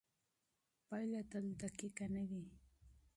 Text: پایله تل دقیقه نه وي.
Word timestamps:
پایله 0.87 1.21
تل 1.31 1.45
دقیقه 1.61 2.05
نه 2.15 2.23
وي. 2.29 2.43